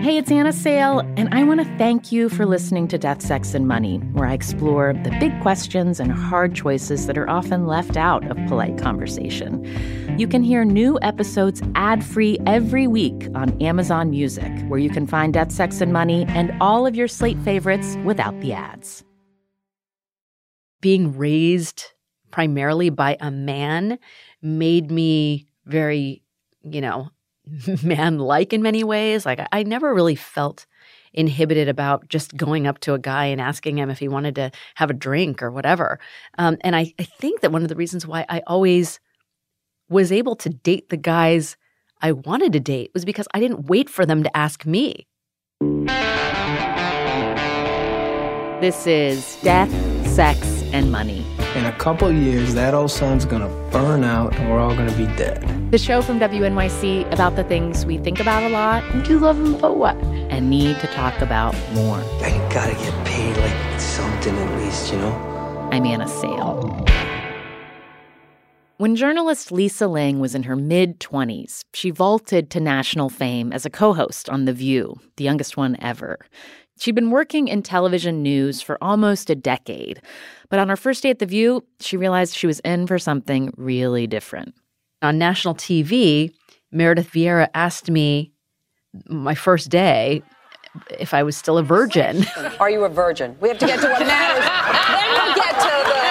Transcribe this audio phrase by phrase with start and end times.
[0.00, 3.52] Hey, it's Anna Sale, and I want to thank you for listening to Death, Sex,
[3.52, 7.96] and Money, where I explore the big questions and hard choices that are often left
[7.96, 9.64] out of polite conversation.
[10.16, 15.04] You can hear new episodes ad free every week on Amazon Music, where you can
[15.04, 19.02] find Death, Sex, and Money and all of your slate favorites without the ads.
[20.80, 21.86] Being raised
[22.30, 23.98] primarily by a man
[24.40, 26.22] made me very,
[26.62, 27.10] you know,
[27.82, 29.26] man like in many ways.
[29.26, 30.66] Like I, I never really felt
[31.12, 34.50] inhibited about just going up to a guy and asking him if he wanted to
[34.74, 35.98] have a drink or whatever.
[36.38, 39.00] Um, and I, I think that one of the reasons why I always
[39.88, 41.56] was able to date the guys
[42.00, 45.06] I wanted to date was because I didn't wait for them to ask me.
[48.60, 49.70] This is Death,
[50.06, 50.40] Sex,
[50.72, 51.24] and Money.
[51.58, 55.06] In a couple years, that old sun's gonna burn out and we're all gonna be
[55.16, 55.42] dead.
[55.72, 58.84] The show from WNYC about the things we think about a lot.
[59.04, 59.96] do love him, but what?
[60.30, 61.98] And need to talk about more.
[62.22, 65.10] I gotta get paid like something at least, you know?
[65.72, 66.86] I'm Anna Sale.
[68.76, 73.66] When journalist Lisa Ling was in her mid 20s, she vaulted to national fame as
[73.66, 76.20] a co host on The View, the youngest one ever.
[76.78, 80.00] She'd been working in television news for almost a decade,
[80.50, 83.52] but on her first day at The View, she realized she was in for something
[83.56, 84.54] really different.
[85.02, 86.32] On national TV,
[86.72, 88.32] Meredith Vieira asked me
[89.08, 90.22] my first day
[90.98, 92.24] if I was still a virgin.
[92.60, 93.36] Are you a virgin?
[93.40, 94.44] We have to get to what matters.
[94.44, 96.07] then we'll get to the.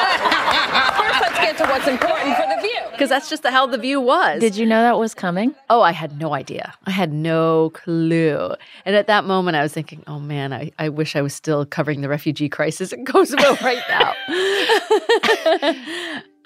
[1.58, 2.92] First, let's get to what's important for the view.
[2.92, 4.40] Because that's just how the view was.
[4.42, 5.56] Did you know that was coming?
[5.70, 6.74] Oh, I had no idea.
[6.86, 8.54] I had no clue.
[8.86, 11.66] And at that moment, I was thinking, oh man, I, I wish I was still
[11.66, 14.14] covering the refugee crisis in Kosovo right now.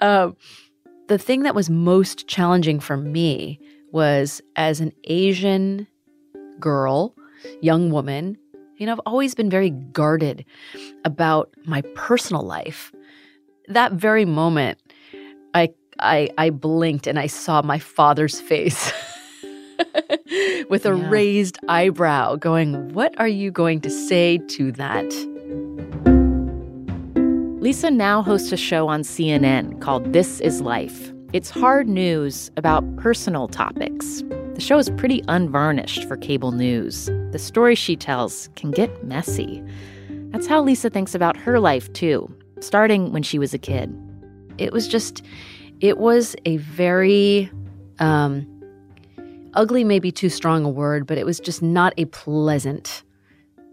[0.00, 0.36] um,
[1.08, 3.60] the thing that was most challenging for me
[3.92, 5.86] was as an Asian
[6.58, 7.14] girl,
[7.60, 8.38] young woman,
[8.76, 10.44] you know, I've always been very guarded
[11.04, 12.92] about my personal life.
[13.68, 14.78] That very moment,
[15.54, 18.92] I I, I blinked and I saw my father's face
[20.68, 21.08] with a yeah.
[21.08, 25.10] raised eyebrow, going, What are you going to say to that?
[27.62, 31.12] Lisa now hosts a show on CNN called This Is Life.
[31.32, 34.22] It's hard news about personal topics.
[34.54, 37.06] The show is pretty unvarnished for cable news.
[37.30, 39.62] The stories she tells can get messy.
[40.30, 43.94] That's how Lisa thinks about her life, too, starting when she was a kid.
[44.62, 45.22] It was just
[45.80, 47.50] it was a very
[47.98, 48.46] um,
[49.54, 53.02] ugly, maybe too strong a word, but it was just not a pleasant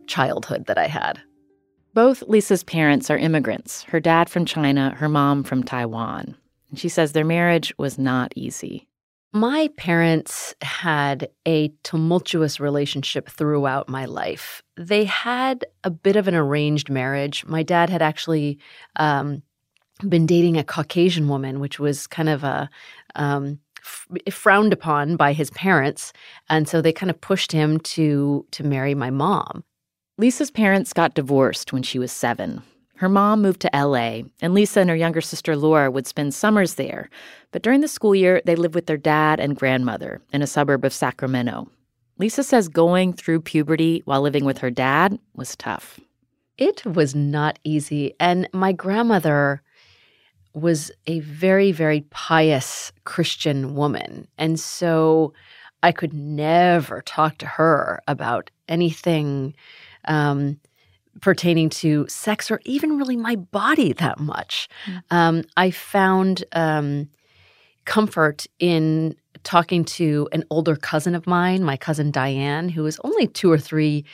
[0.07, 1.19] childhood that I had.
[1.93, 6.35] Both Lisa's parents are immigrants her dad from China, her mom from Taiwan.
[6.69, 8.87] And she says their marriage was not easy.
[9.31, 14.63] My parents had a tumultuous relationship throughout my life.
[14.75, 17.45] They had a bit of an arranged marriage.
[17.45, 18.57] My dad had actually
[18.95, 19.43] um,
[20.07, 22.69] been dating a Caucasian woman, which was kind of a
[23.15, 26.13] um, f- frowned upon by his parents,
[26.49, 29.63] and so they kind of pushed him to to marry my mom.
[30.17, 32.61] Lisa's parents got divorced when she was seven.
[32.95, 36.75] Her mom moved to LA, and Lisa and her younger sister Laura would spend summers
[36.75, 37.09] there.
[37.51, 40.83] But during the school year, they lived with their dad and grandmother in a suburb
[40.83, 41.69] of Sacramento.
[42.17, 46.01] Lisa says going through puberty while living with her dad was tough.
[46.57, 48.13] It was not easy.
[48.19, 49.61] And my grandmother
[50.53, 54.27] was a very, very pious Christian woman.
[54.37, 55.33] And so
[55.83, 59.55] I could never talk to her about anything
[60.05, 60.59] um,
[61.21, 64.67] pertaining to sex or even really my body that much.
[64.85, 65.01] Mm.
[65.11, 67.09] Um, I found um,
[67.85, 73.27] comfort in talking to an older cousin of mine, my cousin Diane, who was only
[73.27, 74.05] two or three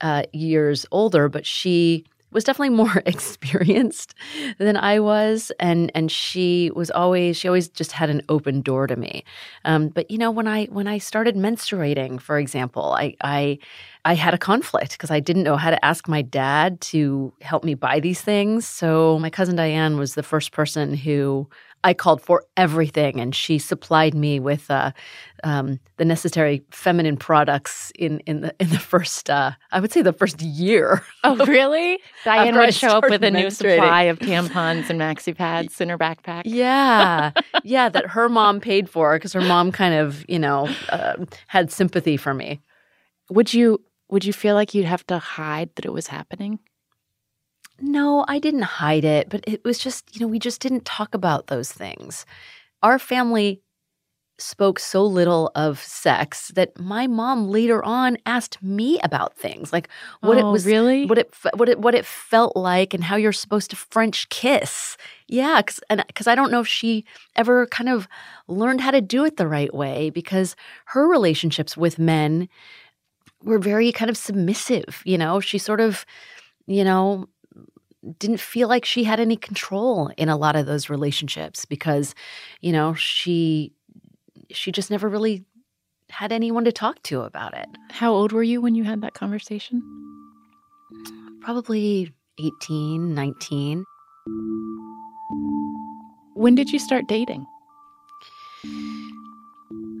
[0.00, 4.14] uh, years older, but she was definitely more experienced
[4.58, 8.86] than I was, and and she was always she always just had an open door
[8.86, 9.24] to me.
[9.64, 13.58] Um, but you know, when I when I started menstruating, for example, I I
[14.04, 17.62] I had a conflict because I didn't know how to ask my dad to help
[17.64, 18.66] me buy these things.
[18.66, 21.48] So my cousin Diane was the first person who
[21.84, 24.92] I called for everything, and she supplied me with uh,
[25.42, 30.02] um, the necessary feminine products in in the in the first uh, I would say
[30.02, 31.02] the first year.
[31.24, 31.98] Oh, really?
[32.24, 35.98] Diane would show up with a new supply of tampons and maxi pads in her
[35.98, 36.42] backpack.
[36.44, 37.32] Yeah,
[37.64, 41.16] yeah, that her mom paid for because her mom kind of you know uh,
[41.48, 42.60] had sympathy for me.
[43.30, 46.60] Would you would you feel like you'd have to hide that it was happening?
[47.82, 51.14] No, I didn't hide it, but it was just, you know, we just didn't talk
[51.14, 52.24] about those things.
[52.82, 53.62] Our family
[54.38, 59.88] spoke so little of sex that my mom later on asked me about things like
[60.22, 61.06] what it Oh, was really?
[61.06, 64.96] what it what it what it felt like and how you're supposed to French kiss.
[65.28, 67.04] Yeah, cuz and cuz I don't know if she
[67.36, 68.08] ever kind of
[68.48, 70.56] learned how to do it the right way because
[70.86, 72.48] her relationships with men
[73.42, 75.40] were very kind of submissive, you know.
[75.40, 76.04] She sort of,
[76.66, 77.28] you know,
[78.18, 82.14] didn't feel like she had any control in a lot of those relationships because,
[82.60, 83.72] you know, she
[84.50, 85.44] she just never really
[86.10, 87.68] had anyone to talk to about it.
[87.90, 89.82] How old were you when you had that conversation?
[91.40, 93.84] Probably 18, 19.
[96.34, 97.46] When did you start dating?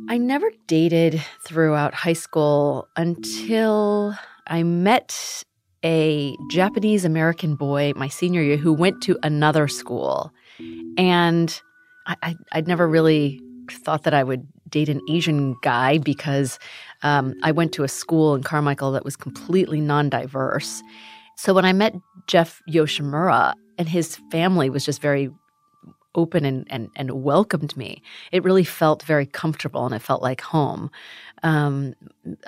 [0.08, 4.14] I never dated throughout high school until
[4.46, 5.44] I met
[5.84, 10.32] a Japanese American boy my senior year who went to another school.
[10.96, 11.60] And
[12.06, 13.40] I, I, I'd never really
[13.70, 16.58] thought that I would date an Asian guy because
[17.02, 20.82] um, I went to a school in Carmichael that was completely non diverse.
[21.36, 21.94] So when I met
[22.26, 25.30] Jeff Yoshimura, and his family was just very
[26.14, 28.02] open and, and, and welcomed me.
[28.30, 30.90] It really felt very comfortable and it felt like home.
[31.42, 31.94] Um,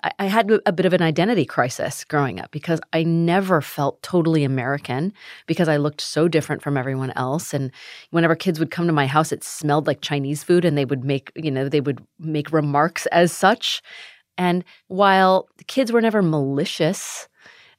[0.03, 4.03] I, I had a bit of an identity crisis growing up because I never felt
[4.03, 5.13] totally American
[5.47, 7.53] because I looked so different from everyone else.
[7.53, 7.73] And
[8.11, 11.05] whenever kids would come to my house, it smelled like Chinese food and they would
[11.05, 13.83] make, you know, they would make remarks as such.
[14.37, 17.29] And while the kids were never malicious,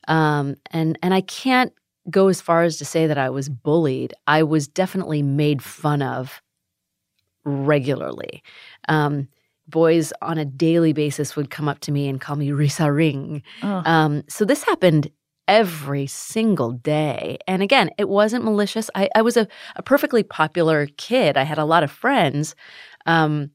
[0.07, 1.73] um, and and I can't
[2.09, 4.13] go as far as to say that I was bullied.
[4.27, 6.41] I was definitely made fun of
[7.43, 8.43] regularly.
[8.87, 9.27] Um,
[9.67, 13.41] boys on a daily basis would come up to me and call me Risa Ring.
[13.63, 13.81] Oh.
[13.85, 15.09] Um, so this happened
[15.47, 17.37] every single day.
[17.47, 18.89] And again, it wasn't malicious.
[18.95, 21.37] I, I was a, a perfectly popular kid.
[21.37, 22.55] I had a lot of friends.
[23.05, 23.51] Um,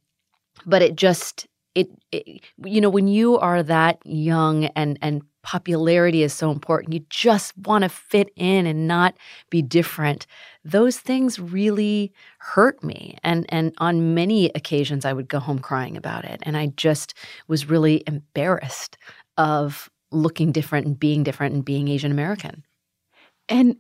[0.67, 6.23] but it just it, it you know when you are that young and and popularity
[6.23, 9.15] is so important you just want to fit in and not
[9.51, 10.27] be different
[10.65, 15.97] those things really hurt me and and on many occasions i would go home crying
[15.97, 17.15] about it and i just
[17.49, 18.97] was really embarrassed
[19.39, 22.63] of looking different and being different and being asian american
[23.49, 23.77] And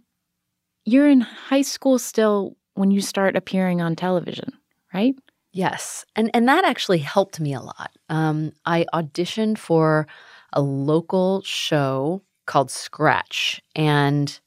[0.84, 4.52] you're in high school still when you start appearing on television,
[4.94, 5.14] right?
[5.52, 7.90] Yes, and and that actually helped me a lot.
[8.08, 10.06] Um, I auditioned for
[10.52, 14.40] a local show called Scratch, and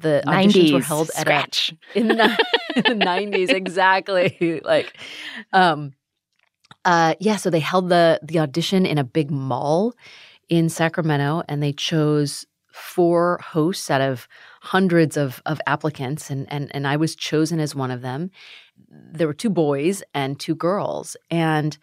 [0.00, 1.74] the auditions were held at a, scratch.
[1.94, 2.44] in the
[2.76, 4.60] in the nineties exactly.
[4.64, 4.96] like,
[5.52, 5.92] um,
[6.84, 7.36] uh, yeah.
[7.36, 9.94] So they held the the audition in a big mall
[10.48, 14.28] in Sacramento, and they chose four hosts out of
[14.62, 18.30] hundreds of of applicants, and and and I was chosen as one of them.
[18.88, 21.76] There were two boys and two girls, and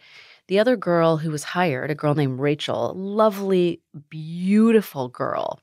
[0.47, 5.59] the other girl who was hired, a girl named Rachel, lovely, beautiful girl.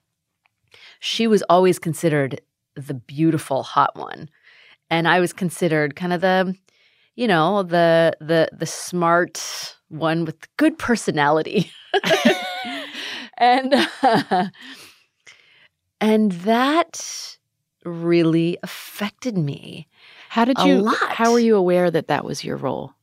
[1.00, 2.40] She was always considered
[2.76, 4.28] the beautiful, hot one,
[4.88, 6.54] and I was considered kind of the,
[7.14, 11.70] you know, the the the smart one with good personality,
[13.38, 14.48] and uh,
[16.00, 17.36] and that
[17.84, 19.88] really affected me
[20.28, 22.94] How did you how were you aware that that was your role?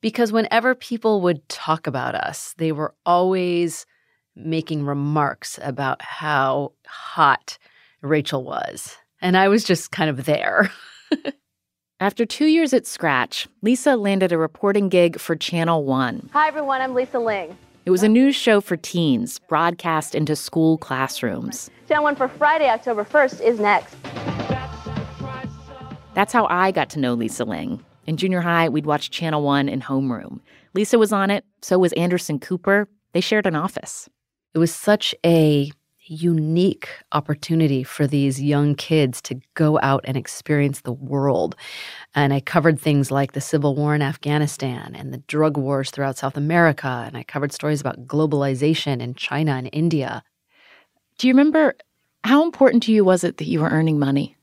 [0.00, 3.86] Because whenever people would talk about us, they were always
[4.36, 7.58] making remarks about how hot
[8.02, 8.96] Rachel was.
[9.20, 10.70] And I was just kind of there.
[12.00, 16.30] After 2 years at Scratch, Lisa landed a reporting gig for Channel 1.
[16.32, 16.80] Hi, everyone.
[16.80, 17.58] I'm Lisa Ling.
[17.86, 21.70] It was a news show for teens, broadcast into school classrooms.
[21.88, 23.96] Channel 1 for Friday, October 1st is next.
[26.14, 27.84] That's how I got to know Lisa Ling.
[28.08, 30.40] In junior high, we'd watch Channel 1 in homeroom.
[30.72, 32.88] Lisa was on it, so was Anderson Cooper.
[33.12, 34.08] They shared an office.
[34.54, 35.70] It was such a
[36.06, 41.54] unique opportunity for these young kids to go out and experience the world.
[42.14, 46.16] And I covered things like the Civil War in Afghanistan and the drug wars throughout
[46.16, 47.04] South America.
[47.06, 50.22] And I covered stories about globalization in China and India.
[51.18, 51.74] Do you remember
[52.24, 54.34] how important to you was it that you were earning money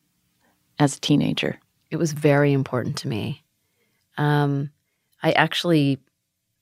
[0.78, 1.60] as a teenager?
[1.90, 3.42] It was very important to me.
[4.18, 4.72] Um,
[5.24, 6.00] I actually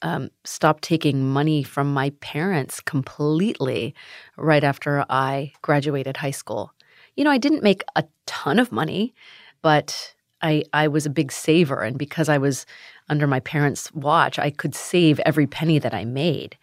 [0.02, 3.96] um, stopped taking money from my parents completely
[4.38, 6.74] right after I graduated high school.
[7.16, 9.14] You know, I didn't make a ton of money,
[9.62, 12.66] but I I was a big saver, and because I was
[13.10, 16.58] under my parents' watch, I could save every penny that I made.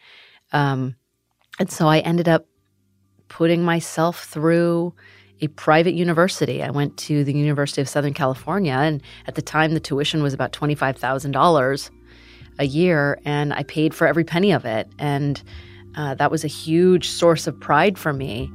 [0.52, 0.96] Um,
[1.58, 2.46] and so I ended up
[3.28, 4.92] putting myself through
[5.40, 6.62] a private university.
[6.62, 10.34] I went to the University of Southern California, and at the time, the tuition was
[10.34, 11.90] about $25,000.
[12.58, 14.86] a year, and I paid for every penny of it.
[14.98, 15.42] And
[15.96, 18.50] uh, that was a huge source of pride for me.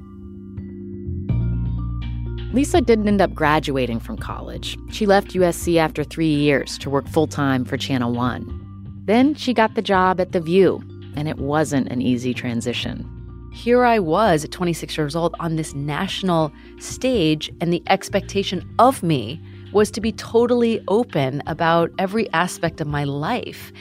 [2.53, 4.77] Lisa didn't end up graduating from college.
[4.91, 8.61] She left USC after three years to work full time for Channel One.
[9.05, 10.81] Then she got the job at The View,
[11.15, 13.09] and it wasn't an easy transition.
[13.55, 19.01] Here I was at 26 years old on this national stage, and the expectation of
[19.01, 23.71] me was to be totally open about every aspect of my life.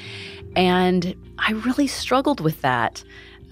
[0.55, 3.03] And I really struggled with that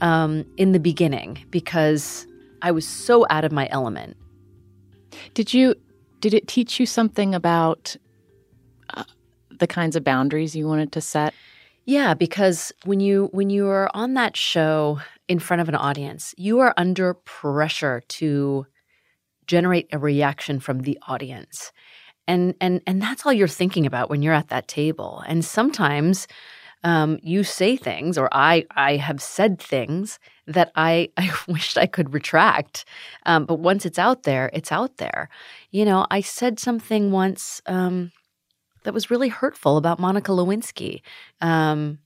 [0.00, 2.24] um, in the beginning because
[2.62, 4.16] I was so out of my element.
[5.34, 5.74] Did you
[6.20, 7.96] did it teach you something about
[8.94, 9.02] uh,
[9.58, 11.34] the kinds of boundaries you wanted to set?
[11.84, 16.34] Yeah, because when you when you are on that show in front of an audience,
[16.36, 18.66] you are under pressure to
[19.46, 21.72] generate a reaction from the audience.
[22.28, 25.24] And and and that's all you're thinking about when you're at that table.
[25.26, 26.28] And sometimes
[26.84, 31.86] um, you say things, or I I have said things that I I wished I
[31.86, 32.84] could retract.
[33.26, 35.28] Um, but once it's out there, it's out there.
[35.72, 38.12] You know, I said something once um,
[38.84, 41.02] that was really hurtful about Monica Lewinsky.
[41.40, 41.98] Um,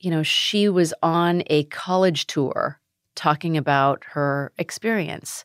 [0.00, 2.80] you know, she was on a college tour
[3.14, 5.44] talking about her experience,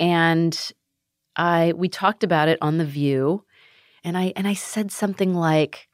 [0.00, 0.72] and
[1.36, 3.44] I we talked about it on the View,
[4.02, 5.88] and I and I said something like,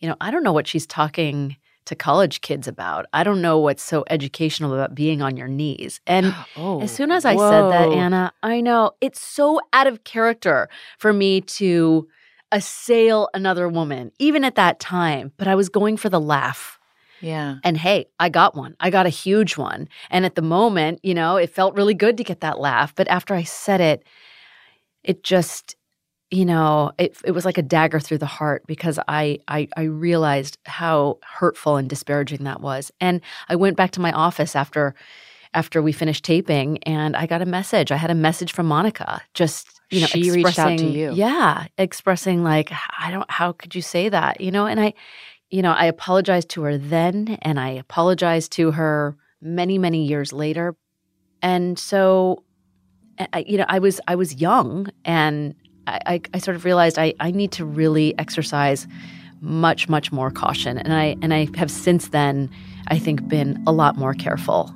[0.00, 3.06] you know, I don't know what she's talking to college kids about.
[3.12, 6.00] I don't know what's so educational about being on your knees.
[6.06, 7.92] And oh, as soon as I said that.
[7.92, 12.08] Anna, I know it's so out of character for me to
[12.54, 15.32] assail another woman, even at that time.
[15.36, 16.78] But I was going for the laugh.
[17.20, 17.56] Yeah.
[17.64, 18.76] And hey, I got one.
[18.80, 19.88] I got a huge one.
[20.10, 22.94] And at the moment, you know, it felt really good to get that laugh.
[22.94, 24.04] But after I said it,
[25.02, 25.74] it just,
[26.30, 29.82] you know, it, it was like a dagger through the heart because I, I I
[29.82, 32.92] realized how hurtful and disparaging that was.
[33.00, 34.94] And I went back to my office after
[35.54, 37.92] after we finished taping and I got a message.
[37.92, 41.12] I had a message from Monica just you know She reached out to you.
[41.14, 44.40] Yeah, expressing like I don't how could you say that?
[44.40, 44.94] You know, and I
[45.50, 50.32] you know, I apologized to her then and I apologized to her many many years
[50.32, 50.76] later.
[51.42, 52.42] And so
[53.32, 55.54] I, you know, I was I was young, and
[55.86, 58.86] I, I, I sort of realized I, I need to really exercise
[59.40, 62.50] much much more caution, and I and I have since then
[62.88, 64.74] I think been a lot more careful.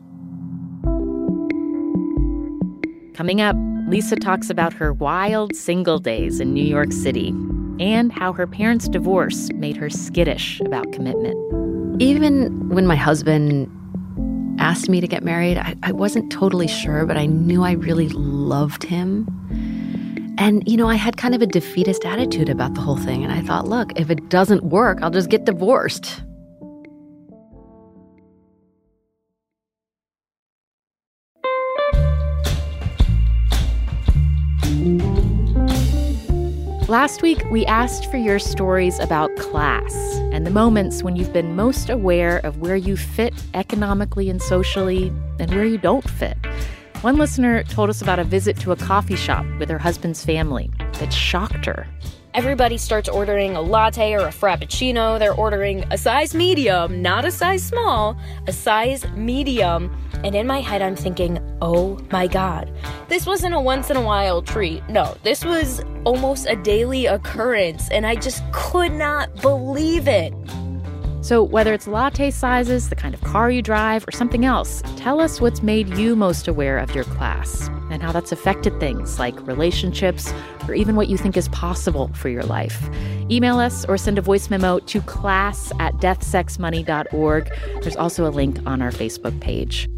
[3.14, 3.56] Coming up,
[3.88, 7.28] Lisa talks about her wild single days in New York City
[7.80, 11.35] and how her parents' divorce made her skittish about commitment.
[12.02, 13.66] Even when my husband
[14.61, 18.11] asked me to get married, I, I wasn't totally sure, but I knew I really
[18.11, 19.26] loved him.
[20.37, 23.25] And, you know, I had kind of a defeatist attitude about the whole thing.
[23.25, 26.23] And I thought, look, if it doesn't work, I'll just get divorced.
[36.88, 39.95] Last week, we asked for your stories about class
[40.33, 45.09] and the moments when you've been most aware of where you fit economically and socially
[45.38, 46.38] and where you don't fit.
[47.02, 50.71] One listener told us about a visit to a coffee shop with her husband's family
[50.95, 51.87] that shocked her.
[52.35, 55.18] Everybody starts ordering a latte or a frappuccino.
[55.18, 59.97] They're ordering a size medium, not a size small, a size medium.
[60.23, 62.70] And in my head, I'm thinking, oh my God,
[63.08, 64.87] this wasn't a once in a while treat.
[64.90, 67.88] No, this was almost a daily occurrence.
[67.90, 70.35] And I just could not believe it.
[71.23, 75.20] So, whether it's latte sizes, the kind of car you drive, or something else, tell
[75.20, 79.47] us what's made you most aware of your class and how that's affected things like
[79.47, 80.33] relationships
[80.66, 82.88] or even what you think is possible for your life.
[83.30, 87.50] Email us or send a voice memo to class at deathsexmoney.org.
[87.83, 89.88] There's also a link on our Facebook page.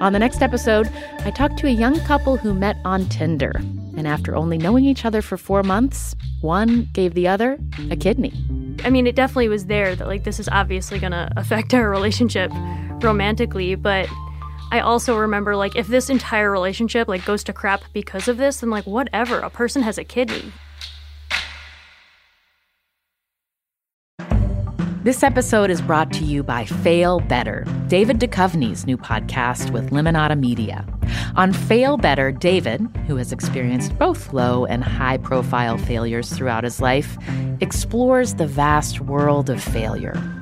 [0.00, 0.90] On the next episode,
[1.20, 3.52] I talked to a young couple who met on Tinder.
[3.96, 7.58] And after only knowing each other for four months, one gave the other
[7.90, 8.32] a kidney.
[8.84, 11.88] I mean, it definitely was there that like this is obviously going to affect our
[11.88, 12.50] relationship
[13.00, 14.08] romantically, but
[14.72, 18.60] I also remember like if this entire relationship like goes to crap because of this,
[18.60, 20.50] then like whatever, a person has a kidney.
[25.04, 30.38] This episode is brought to you by Fail Better, David Duchovny's new podcast with Lemonada
[30.40, 30.86] Media.
[31.36, 36.80] On Fail Better, David, who has experienced both low and high profile failures throughout his
[36.80, 37.18] life,
[37.60, 40.41] explores the vast world of failure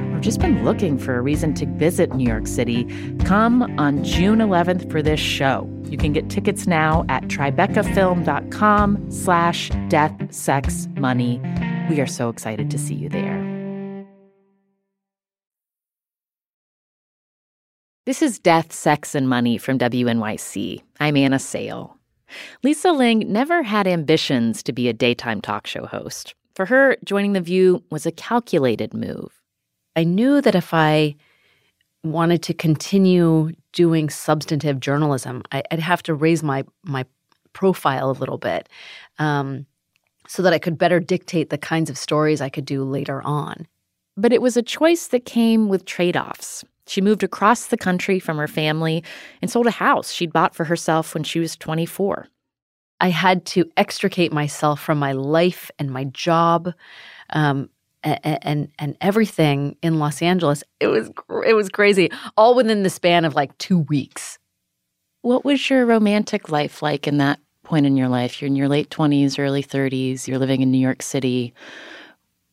[0.21, 2.85] just been looking for a reason to visit New York City,
[3.25, 5.69] come on June 11th for this show.
[5.85, 11.41] You can get tickets now at tribecafilm.com slash death, sex, money.
[11.89, 13.51] We are so excited to see you there.
[18.05, 20.81] This is Death, Sex, and Money from WNYC.
[20.99, 21.97] I'm Anna Sale.
[22.63, 26.33] Lisa Ling never had ambitions to be a daytime talk show host.
[26.55, 29.40] For her, joining The View was a calculated move.
[29.95, 31.15] I knew that if I
[32.03, 37.05] wanted to continue doing substantive journalism, I, would have to raise my my
[37.53, 38.69] profile a little bit,
[39.19, 39.65] um,
[40.27, 43.67] so that I could better dictate the kinds of stories I could do later on.
[44.17, 46.63] But it was a choice that came with trade offs.
[46.87, 49.03] She moved across the country from her family
[49.41, 52.27] and sold a house she'd bought for herself when she was 24.
[52.99, 56.73] I had to extricate myself from my life and my job.
[57.31, 57.69] Um,
[58.03, 60.63] and, and and everything in Los Angeles.
[60.79, 61.11] It was
[61.45, 64.39] it was crazy, all within the span of like two weeks.
[65.21, 68.41] What was your romantic life like in that point in your life?
[68.41, 70.27] You're in your late twenties, early thirties.
[70.27, 71.53] You're living in New York City.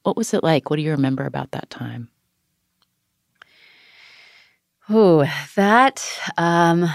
[0.03, 0.71] What was it like?
[0.71, 2.09] What do you remember about that time?
[4.91, 6.03] Oh, that.
[6.39, 6.89] Um,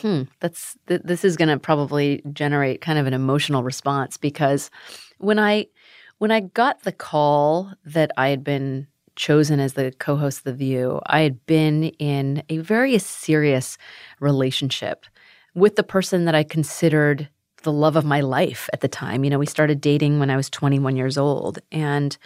[0.00, 0.22] hmm.
[0.40, 4.70] That's th- this is going to probably generate kind of an emotional response because
[5.18, 5.66] when I
[6.20, 10.44] when I got the call that I had been chosen as the co host of
[10.44, 13.78] The View, I had been in a very serious
[14.20, 15.06] relationship
[15.54, 17.26] with the person that I considered
[17.62, 19.24] the love of my life at the time.
[19.24, 21.58] You know, we started dating when I was 21 years old.
[21.72, 22.18] And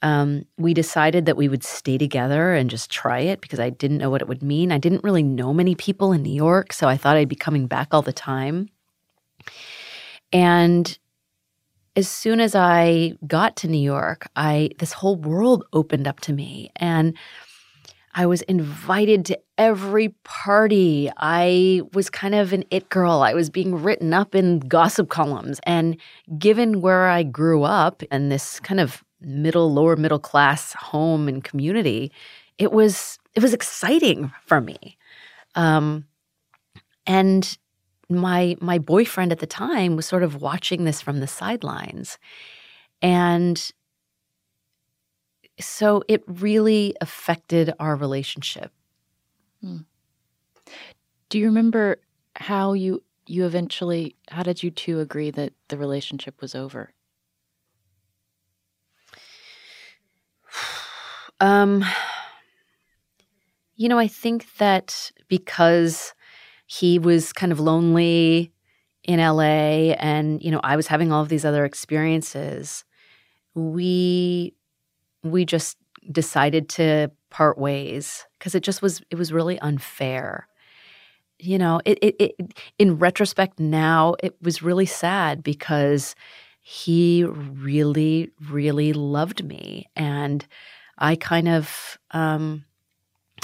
[0.00, 3.98] um, we decided that we would stay together and just try it because I didn't
[3.98, 4.72] know what it would mean.
[4.72, 7.66] I didn't really know many people in New York, so I thought I'd be coming
[7.66, 8.70] back all the time.
[10.32, 10.98] And
[11.96, 16.32] as soon as I got to New York, I this whole world opened up to
[16.32, 17.16] me and
[18.14, 21.10] I was invited to every party.
[21.18, 23.22] I was kind of an it girl.
[23.22, 25.60] I was being written up in gossip columns.
[25.64, 25.98] And
[26.38, 31.44] given where I grew up in this kind of middle, lower middle class home and
[31.44, 32.10] community,
[32.58, 34.96] it was it was exciting for me.
[35.54, 36.06] Um,
[37.06, 37.56] and
[38.08, 42.18] my my boyfriend at the time was sort of watching this from the sidelines.
[43.02, 43.70] And
[45.58, 48.72] so it really affected our relationship.
[49.62, 49.78] Hmm.
[51.28, 51.98] do you remember
[52.36, 56.92] how you you eventually how did you two agree that the relationship was over?
[61.38, 61.84] Um
[63.76, 66.14] you know i think that because
[66.66, 68.52] he was kind of lonely
[69.04, 72.84] in LA and you know I was having all of these other experiences.
[73.54, 74.54] We
[75.22, 75.78] we just
[76.12, 80.48] decided to part ways because it just was it was really unfair.
[81.38, 86.14] You know it, it, it in retrospect now it was really sad because
[86.62, 90.46] he really really loved me and
[90.98, 92.65] i kind of um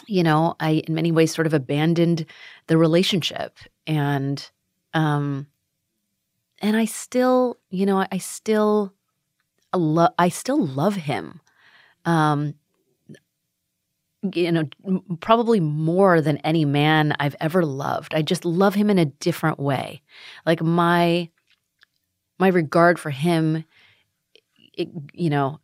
[0.07, 2.27] you know, I in many ways sort of abandoned
[2.67, 4.51] the relationship and
[4.95, 5.47] um
[6.61, 8.93] and I still, you know, I still
[9.75, 11.41] love I still love him.
[12.05, 12.55] Um
[14.35, 14.65] you know,
[15.21, 18.15] probably more than any man I've ever loved.
[18.15, 20.03] I just love him in a different way.
[20.47, 21.29] Like my
[22.39, 23.65] my regard for him,
[24.77, 25.61] it, you know,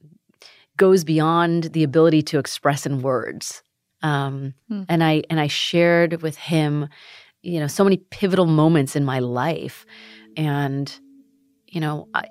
[0.76, 3.62] goes beyond the ability to express in words.
[4.02, 4.82] Um, Hmm.
[4.88, 6.88] And I and I shared with him,
[7.42, 9.84] you know, so many pivotal moments in my life,
[10.36, 10.92] and
[11.66, 12.24] you know, I,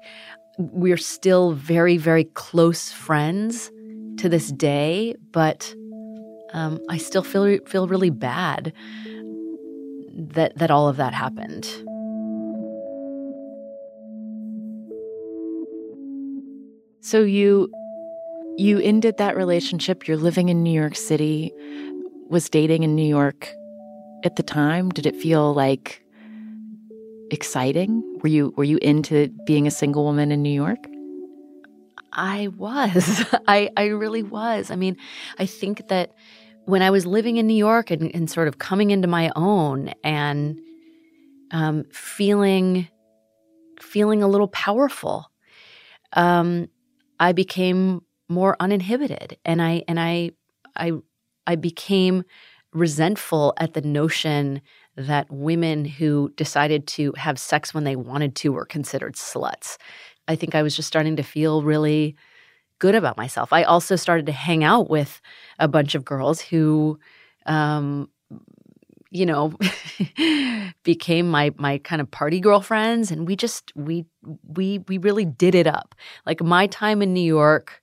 [0.57, 3.71] we're still very very close friends
[4.17, 5.73] to this day, but
[6.53, 8.73] um, I still feel feel really bad
[10.13, 11.65] that that all of that happened.
[17.01, 17.71] So you
[18.57, 20.07] you ended that relationship.
[20.07, 21.53] You're living in New York City.
[22.29, 23.53] Was dating in New York
[24.25, 24.89] at the time?
[24.89, 26.03] Did it feel like
[27.31, 28.03] exciting?
[28.21, 30.79] Were you were you into being a single woman in New York?
[32.11, 33.23] I was.
[33.47, 34.71] I I really was.
[34.71, 34.97] I mean,
[35.39, 36.13] I think that
[36.65, 39.93] when I was living in New York and, and sort of coming into my own
[40.03, 40.59] and
[41.51, 42.89] um, feeling
[43.79, 45.31] feeling a little powerful,
[46.13, 46.67] um,
[47.19, 50.31] I became more uninhibited, and I and I
[50.75, 50.93] I
[51.45, 52.23] I became
[52.73, 54.61] resentful at the notion
[54.95, 59.77] that women who decided to have sex when they wanted to were considered sluts.
[60.27, 62.15] I think I was just starting to feel really
[62.79, 63.53] good about myself.
[63.53, 65.21] I also started to hang out with
[65.59, 66.99] a bunch of girls who,
[67.45, 68.09] um,
[69.09, 69.53] you know,
[70.83, 74.05] became my my kind of party girlfriends, and we just we
[74.45, 75.95] we we really did it up.
[76.25, 77.81] Like my time in New York,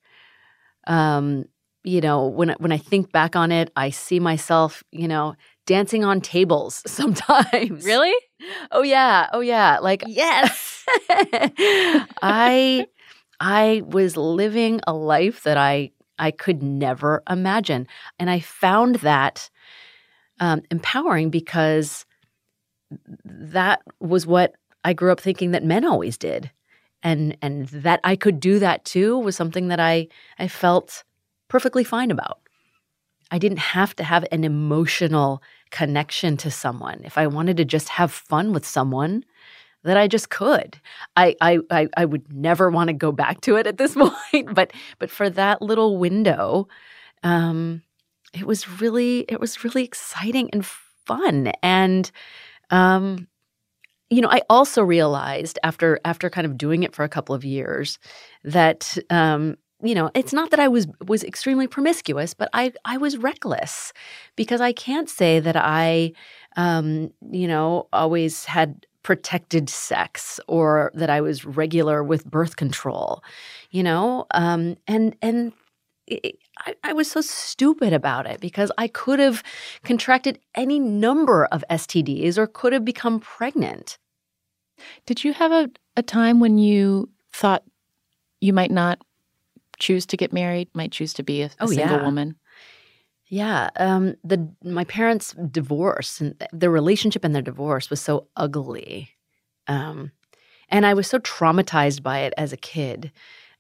[0.87, 1.47] um,
[1.85, 5.35] you know, when I- when I think back on it, I see myself, you know,
[5.67, 7.85] dancing on tables sometimes.
[7.85, 8.15] Really?
[8.73, 9.29] Oh yeah.
[9.33, 9.79] Oh yeah.
[9.81, 10.85] Like yes.
[12.23, 12.87] I
[13.41, 17.87] I was living a life that I I could never imagine,
[18.19, 19.51] and I found that
[20.41, 22.07] um, empowering because
[23.25, 26.51] that was what I grew up thinking that men always did,
[27.05, 31.05] and and that I could do that too was something that I I felt
[31.49, 32.41] perfectly fine about.
[33.31, 37.03] I didn't have to have an emotional connection to someone.
[37.05, 39.25] If I wanted to just have fun with someone,
[39.85, 40.81] that I just could.
[41.17, 43.95] I I I, I would never want to go back to it at this
[44.33, 46.69] point, but but for that little window,
[47.23, 47.83] um,
[48.33, 50.67] it was really it was really exciting and
[51.07, 51.53] fun.
[51.63, 52.11] And
[52.71, 53.29] um,
[54.11, 57.45] you know, I also realized after after kind of doing it for a couple of
[57.45, 57.99] years
[58.45, 62.97] that um, you know, it's not that I was was extremely promiscuous, but I I
[62.97, 63.93] was reckless
[64.37, 66.13] because I can't say that I
[66.57, 73.23] um, you know, always had protected sex or that I was regular with birth control,
[73.71, 75.53] you know, um, and and
[76.59, 79.43] I, I was so stupid about it because I could have
[79.83, 83.99] contracted any number of STDs or could have become pregnant.
[85.07, 87.65] Did you have a, a time when you thought
[88.41, 89.01] you might not
[89.79, 92.05] choose to get married, might choose to be a, a Oh, single yeah.
[92.05, 92.37] woman?
[93.27, 99.09] Yeah, um, the my parents' divorce and their relationship and their divorce was so ugly,
[99.67, 100.13] um,
[100.69, 103.11] and I was so traumatized by it as a kid.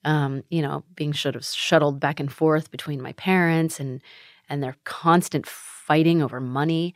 [0.04, 4.02] Um, you know, being sort of shuttled back and forth between my parents and
[4.48, 6.94] and their constant fighting over money,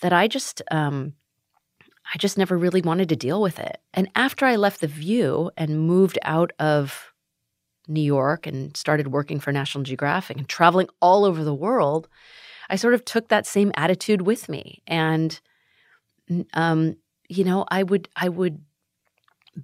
[0.00, 1.14] that I just um,
[2.14, 3.78] I just never really wanted to deal with it.
[3.94, 7.12] And after I left the View and moved out of
[7.88, 12.08] New York and started working for National Geographic and traveling all over the world,
[12.68, 14.82] I sort of took that same attitude with me.
[14.86, 15.40] And
[16.54, 16.96] um,
[17.28, 18.60] you know, I would I would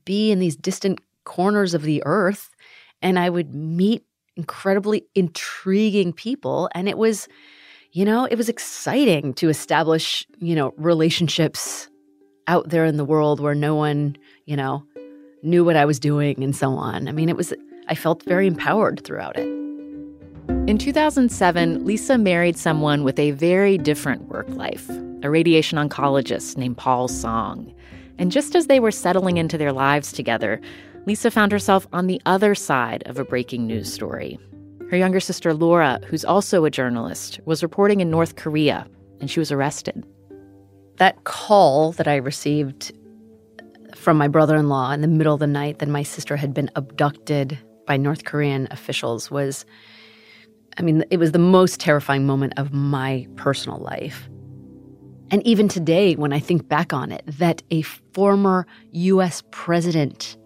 [0.04, 2.50] be in these distant corners of the earth
[3.02, 4.04] and I would meet
[4.36, 7.28] incredibly intriguing people and it was
[7.92, 11.88] you know, it was exciting to establish, you know, relationships
[12.46, 14.84] out there in the world where no one, you know,
[15.42, 17.08] knew what I was doing and so on.
[17.08, 17.54] I mean, it was
[17.88, 19.48] I felt very empowered throughout it.
[20.66, 24.88] In 2007, Lisa married someone with a very different work life,
[25.22, 27.74] a radiation oncologist named Paul Song.
[28.18, 30.60] And just as they were settling into their lives together,
[31.08, 34.38] Lisa found herself on the other side of a breaking news story.
[34.90, 38.86] Her younger sister, Laura, who's also a journalist, was reporting in North Korea,
[39.18, 40.04] and she was arrested.
[40.98, 42.92] That call that I received
[43.94, 46.52] from my brother in law in the middle of the night that my sister had
[46.52, 49.64] been abducted by North Korean officials was,
[50.76, 54.28] I mean, it was the most terrifying moment of my personal life.
[55.30, 60.36] And even today, when I think back on it, that a former US president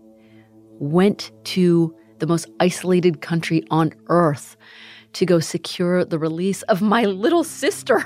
[0.82, 4.56] went to the most isolated country on earth
[5.12, 8.04] to go secure the release of my little sister.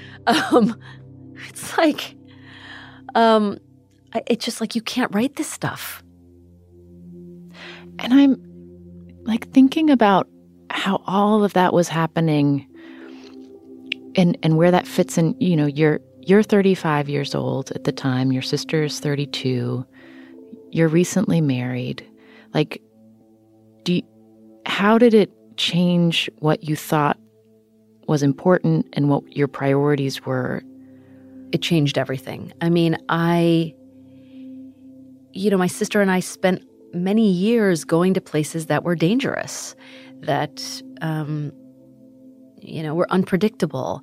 [0.26, 0.74] um,
[1.48, 2.16] it's like,
[3.14, 3.58] um,
[4.26, 6.02] it's just like you can't write this stuff.
[8.00, 8.36] And I'm
[9.22, 10.28] like thinking about
[10.70, 12.66] how all of that was happening
[14.16, 17.92] and and where that fits in, you know, you're you're 35 years old at the
[17.92, 19.84] time, your sister is 32.
[20.70, 22.06] You're recently married.
[22.54, 22.82] Like
[23.84, 24.02] do you,
[24.66, 27.18] how did it change what you thought
[28.06, 30.62] was important and what your priorities were?
[31.52, 32.52] It changed everything.
[32.60, 33.74] I mean, I
[35.32, 39.74] you know, my sister and I spent many years going to places that were dangerous,
[40.20, 41.52] that, um,
[42.60, 44.02] you know, were unpredictable.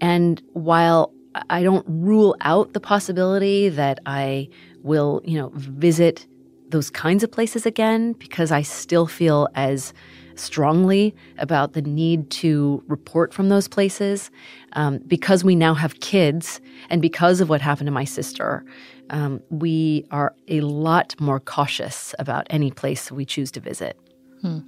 [0.00, 1.12] And while
[1.50, 4.48] I don't rule out the possibility that I
[4.86, 6.26] will, you know, visit
[6.68, 9.92] those kinds of places again because I still feel as
[10.34, 14.30] strongly about the need to report from those places
[14.72, 18.64] um, because we now have kids and because of what happened to my sister
[19.10, 23.98] um, we are a lot more cautious about any place we choose to visit.
[24.42, 24.58] Hmm.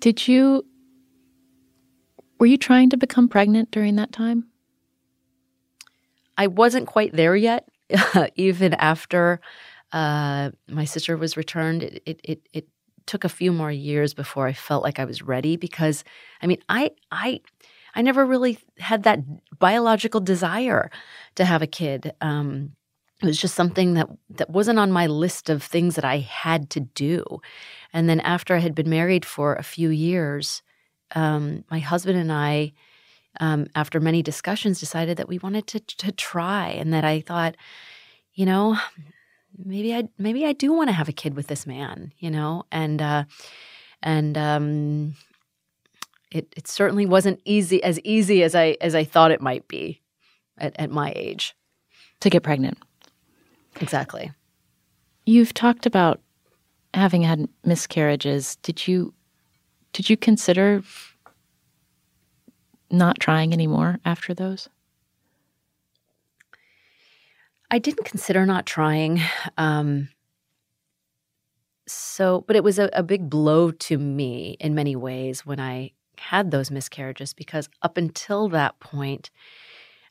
[0.00, 0.66] Did you,
[2.38, 4.46] were you trying to become pregnant during that time?
[6.36, 7.68] I wasn't quite there yet.
[8.36, 9.40] Even after
[9.92, 12.68] uh, my sister was returned, it, it, it, it
[13.06, 16.04] took a few more years before I felt like I was ready because,
[16.42, 17.40] I mean, I, I,
[17.94, 19.20] I never really had that
[19.58, 20.90] biological desire
[21.36, 22.12] to have a kid.
[22.20, 22.72] Um,
[23.22, 26.68] it was just something that that wasn't on my list of things that I had
[26.70, 27.24] to do.
[27.92, 30.62] And then after I had been married for a few years,
[31.14, 32.72] um, my husband and I,
[33.40, 37.56] um, after many discussions, decided that we wanted to to try, and that I thought,
[38.34, 38.78] you know,
[39.64, 42.64] maybe I maybe I do want to have a kid with this man, you know,
[42.70, 43.24] and uh,
[44.02, 45.14] and um,
[46.30, 50.00] it it certainly wasn't easy as easy as I as I thought it might be
[50.58, 51.54] at, at my age.
[52.20, 52.78] To get pregnant.
[53.80, 54.30] Exactly.
[55.26, 56.20] You've talked about
[56.94, 58.56] having had miscarriages.
[58.56, 59.12] Did you
[59.92, 60.82] did you consider
[62.94, 64.68] not trying anymore after those?
[67.70, 69.20] I didn't consider not trying.
[69.58, 70.08] Um,
[71.86, 75.92] so, but it was a, a big blow to me in many ways when I
[76.18, 79.30] had those miscarriages because up until that point,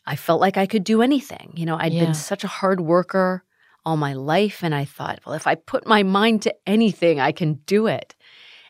[0.05, 1.53] I felt like I could do anything.
[1.55, 2.05] You know, i had yeah.
[2.05, 3.43] been such a hard worker
[3.85, 4.63] all my life.
[4.63, 8.15] And I thought, well, if I put my mind to anything, I can do it.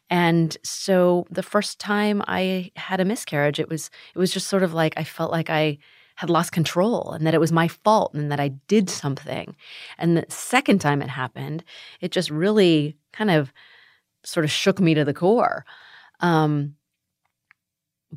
[0.10, 4.63] And so the first time I had a miscarriage, it was it was just sort
[4.63, 5.78] of like I felt like I
[6.16, 9.56] had lost control and that it was my fault and that I did something.
[9.98, 11.63] And the second time it happened,
[12.02, 13.52] it just really kind of
[14.24, 15.66] sort of shook me to the core.
[16.20, 16.76] Um,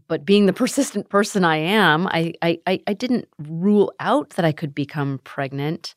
[0.09, 4.53] but being the persistent person I am, I, I, I didn't rule out that I
[4.53, 5.95] could become pregnant.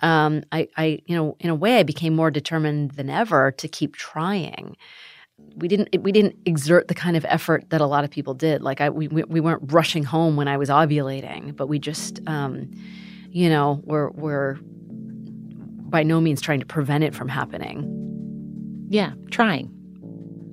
[0.00, 3.68] Um, I, I, you know, in a way, I became more determined than ever to
[3.68, 4.76] keep trying.
[5.56, 8.62] We didn't, we didn't exert the kind of effort that a lot of people did.
[8.62, 12.70] Like I, we, we weren't rushing home when I was ovulating, but we just, um,
[13.30, 14.58] you know, we're, we're
[15.88, 18.86] by no means trying to prevent it from happening.
[18.88, 19.70] Yeah, trying.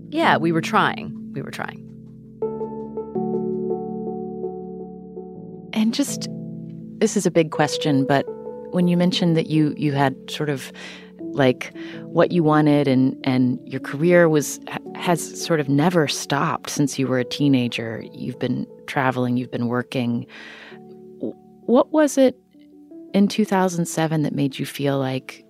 [0.10, 1.12] Yeah, we were trying.
[1.34, 1.80] We were trying.
[5.74, 6.28] And just
[7.00, 8.26] this is a big question, but
[8.74, 10.72] when you mentioned that you you had sort of
[11.34, 14.60] like what you wanted and and your career was
[14.96, 18.04] has sort of never stopped since you were a teenager.
[18.13, 20.26] You've been traveling, you've been working.
[21.65, 22.38] What was it
[23.13, 25.43] in 2007 that made you feel like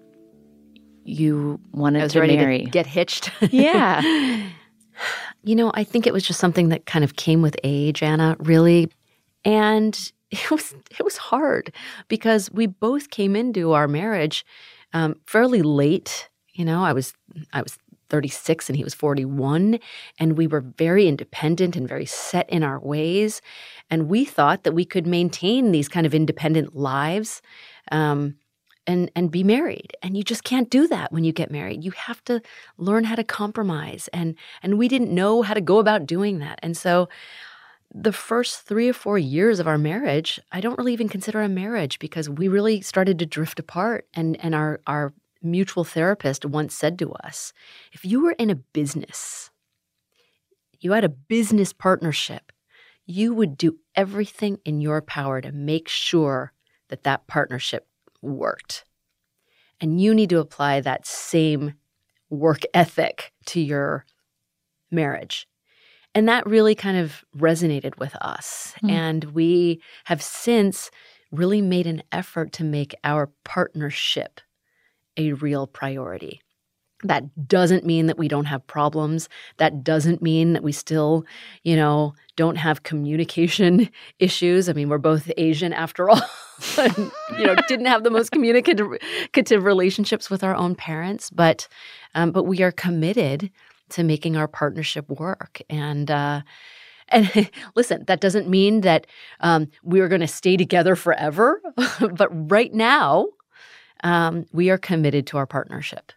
[1.06, 2.64] you wanted I was to ready marry?
[2.64, 3.32] To get hitched.
[3.52, 4.02] Yeah.
[5.44, 8.36] you know, I think it was just something that kind of came with age, Anna,
[8.40, 8.92] really.
[9.44, 9.98] And
[10.32, 11.74] it was it was hard
[12.08, 14.46] because we both came into our marriage
[14.94, 16.30] um, fairly late.
[16.54, 17.14] You know, I was
[17.52, 17.78] I was
[18.10, 19.80] 36 and he was 41
[20.20, 23.42] and we were very independent and very set in our ways.
[23.90, 27.42] And we thought that we could maintain these kind of independent lives
[27.92, 28.36] um,
[28.86, 29.98] and and be married.
[30.04, 31.84] And you just can't do that when you get married.
[31.84, 32.42] You have to
[32.78, 34.10] learn how to compromise.
[34.14, 36.60] And and we didn't know how to go about doing that.
[36.62, 37.10] And so
[37.94, 41.50] the first three or four years of our marriage, I don't really even consider a
[41.50, 44.08] marriage because we really started to drift apart.
[44.14, 47.54] And, and our, our mutual therapist once said to us
[47.92, 49.52] if you were in a business,
[50.80, 52.52] you had a business partnership,
[53.06, 56.54] you would do everything in your power to make sure
[56.90, 57.88] that that partnership
[58.22, 58.86] worked.
[59.80, 61.74] And you need to apply that same
[62.30, 64.06] work ethic to your
[64.90, 65.48] marriage.
[66.16, 68.74] And that really kind of resonated with us.
[68.84, 68.92] Mm.
[68.92, 70.92] And we have since
[71.32, 74.40] really made an effort to make our partnership
[75.18, 76.42] a real priority.
[77.06, 79.28] That doesn't mean that we don't have problems.
[79.58, 81.26] That doesn't mean that we still,
[81.64, 84.70] you know, don't have communication issues.
[84.70, 86.22] I mean, we're both Asian after all.
[86.78, 91.68] and, you know, didn't have the most communicative communicative relationships with our own parents, but
[92.16, 93.52] um, but we are committed
[93.94, 95.62] to making our partnership work.
[95.70, 96.42] And uh,
[97.10, 99.08] and listen, that doesn't mean that
[99.40, 101.62] um, we're going to stay together forever.
[102.12, 103.28] but right now,
[104.04, 106.12] um, we are committed to our partnership.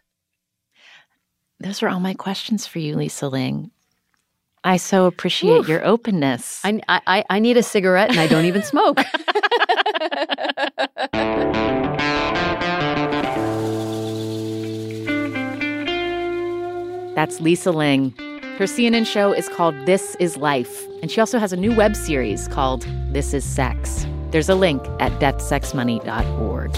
[1.59, 3.71] Those are all my questions for you, Lisa Ling.
[4.63, 5.67] I so appreciate Oof.
[5.69, 6.61] your openness.
[6.63, 8.99] I, I I need a cigarette, and I don't even smoke.
[17.17, 18.13] That's Lisa Ling.
[18.59, 21.95] Her CNN show is called This Is Life, and she also has a new web
[21.95, 24.05] series called This Is Sex.
[24.29, 26.73] There's a link at deathsexmoney.org.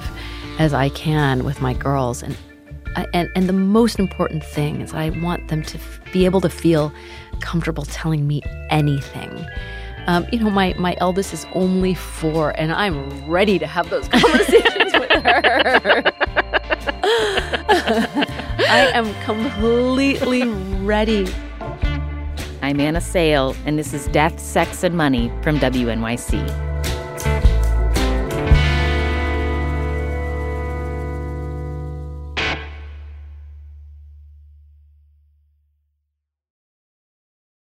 [0.58, 2.36] as I can with my girls, and
[3.14, 6.48] and and the most important thing is I want them to f- be able to
[6.48, 6.92] feel
[7.40, 9.46] comfortable telling me anything.
[10.08, 14.08] Um, you know, my my eldest is only four, and I'm ready to have those
[14.12, 16.02] conversations with her.
[18.70, 20.48] I am completely
[20.82, 21.32] ready.
[22.60, 26.67] I'm Anna Sale, and this is Death, Sex, and Money from WNYC.